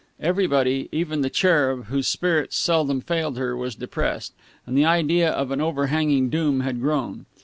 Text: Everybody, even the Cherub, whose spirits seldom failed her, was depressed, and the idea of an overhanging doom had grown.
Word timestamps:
Everybody, 0.19 0.89
even 0.91 1.21
the 1.21 1.29
Cherub, 1.29 1.85
whose 1.85 2.07
spirits 2.07 2.57
seldom 2.57 3.01
failed 3.01 3.37
her, 3.37 3.55
was 3.55 3.75
depressed, 3.75 4.33
and 4.65 4.75
the 4.75 4.83
idea 4.83 5.29
of 5.29 5.51
an 5.51 5.61
overhanging 5.61 6.31
doom 6.31 6.61
had 6.61 6.81
grown. 6.81 7.27